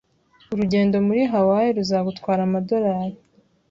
Urugendo 0.53 0.95
muri 1.07 1.21
Hawaii 1.31 1.75
ruzagutwara 1.77 2.41
amadorari 2.47 3.17